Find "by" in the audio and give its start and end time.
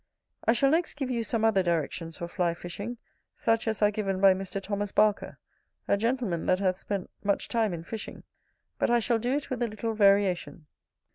4.19-4.33